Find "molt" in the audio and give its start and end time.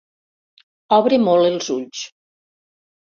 1.27-1.49